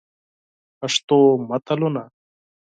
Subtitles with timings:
[0.79, 1.17] پښتو
[1.49, 2.03] متلونه: